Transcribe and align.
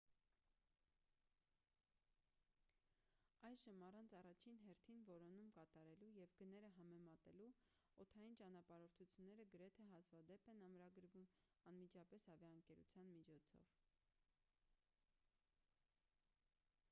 այժմ 3.49 3.81
առանց 3.87 4.13
առաջին 4.19 4.55
հերթին 4.61 5.03
որոնում 5.09 5.51
կատարելու 5.57 6.09
և 6.19 6.33
գները 6.39 6.71
համեմատելու 6.77 7.49
օդային 8.05 8.37
ճանապարհորդությունները 8.41 9.45
գրեթե 9.53 9.85
հազվադեպ 9.91 10.49
են 10.55 10.65
ամրագրվում 10.69 11.27
անմիջապես 11.73 12.25
ավիաընկերության 12.37 13.13
միջոցով 13.19 13.69